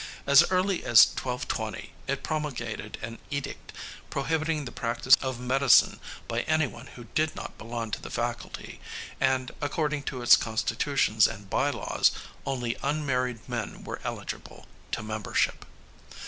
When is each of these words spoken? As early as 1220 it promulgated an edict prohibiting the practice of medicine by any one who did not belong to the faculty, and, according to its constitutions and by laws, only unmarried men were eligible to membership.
As 0.25 0.41
early 0.49 0.83
as 0.83 1.05
1220 1.09 1.93
it 2.07 2.23
promulgated 2.23 2.97
an 3.03 3.19
edict 3.29 3.71
prohibiting 4.09 4.65
the 4.65 4.71
practice 4.71 5.13
of 5.21 5.39
medicine 5.39 5.99
by 6.27 6.39
any 6.49 6.65
one 6.65 6.87
who 6.87 7.03
did 7.13 7.35
not 7.35 7.55
belong 7.59 7.91
to 7.91 8.01
the 8.01 8.09
faculty, 8.09 8.81
and, 9.19 9.51
according 9.61 10.01
to 10.09 10.23
its 10.23 10.35
constitutions 10.35 11.27
and 11.27 11.51
by 11.51 11.69
laws, 11.69 12.09
only 12.47 12.75
unmarried 12.81 13.47
men 13.47 13.83
were 13.83 14.01
eligible 14.03 14.65
to 14.91 15.03
membership. 15.03 15.65